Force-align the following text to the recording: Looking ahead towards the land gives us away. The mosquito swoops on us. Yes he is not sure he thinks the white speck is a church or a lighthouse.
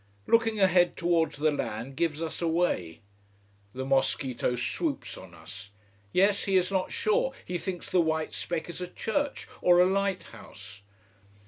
Looking 0.25 0.59
ahead 0.59 0.97
towards 0.97 1.37
the 1.37 1.51
land 1.51 1.95
gives 1.95 2.23
us 2.23 2.41
away. 2.41 3.01
The 3.73 3.85
mosquito 3.85 4.55
swoops 4.55 5.15
on 5.15 5.35
us. 5.35 5.69
Yes 6.11 6.45
he 6.45 6.57
is 6.57 6.71
not 6.71 6.91
sure 6.91 7.33
he 7.45 7.59
thinks 7.59 7.87
the 7.87 8.01
white 8.01 8.33
speck 8.33 8.67
is 8.67 8.81
a 8.81 8.87
church 8.87 9.47
or 9.61 9.79
a 9.79 9.85
lighthouse. 9.85 10.81